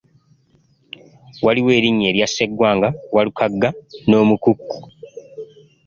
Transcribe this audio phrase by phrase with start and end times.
[1.45, 3.69] Waliyo erinnya erya sseggwanga, Walukagga
[4.07, 4.77] n'omukukku.